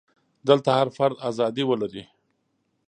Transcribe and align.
دلته 0.47 0.69
هر 0.77 0.87
فرد 0.97 1.15
ازادي 1.29 1.63
ولري. 1.69 2.03